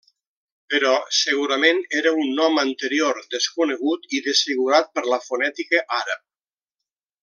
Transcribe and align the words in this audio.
Però 0.73 0.93
segurament 1.17 1.81
era 1.99 2.15
un 2.23 2.33
nom 2.41 2.57
anterior 2.63 3.21
desconegut 3.37 4.11
i 4.21 4.25
desfigurat 4.31 4.93
per 4.99 5.09
la 5.15 5.25
fonètica 5.31 5.87
àrab. 6.05 6.29